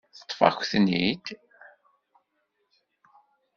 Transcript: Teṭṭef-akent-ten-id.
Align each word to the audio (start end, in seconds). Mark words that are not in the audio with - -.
Teṭṭef-akent-ten-id. 0.17 1.25